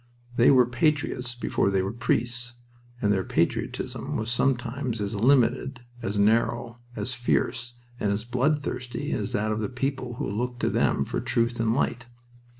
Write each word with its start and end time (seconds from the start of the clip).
They 0.35 0.49
were 0.49 0.65
patriots 0.65 1.35
before 1.35 1.69
they 1.69 1.83
were 1.83 1.93
priests, 1.93 2.55
and 3.03 3.13
their 3.13 3.23
patriotism 3.23 4.15
was 4.17 4.31
sometimes 4.31 4.99
as 4.99 5.13
limited, 5.13 5.81
as 6.01 6.17
narrow, 6.17 6.79
as 6.95 7.13
fierce, 7.13 7.75
and 7.99 8.11
as 8.11 8.25
bloodthirsty 8.25 9.11
as 9.11 9.31
that 9.33 9.51
of 9.51 9.59
the 9.59 9.69
people 9.69 10.15
who 10.15 10.27
looked 10.27 10.59
to 10.61 10.71
them 10.71 11.05
for 11.05 11.21
truth 11.21 11.59
and 11.59 11.75
light. 11.75 12.07